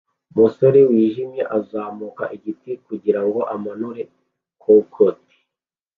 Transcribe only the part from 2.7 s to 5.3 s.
kugirango amanure cocout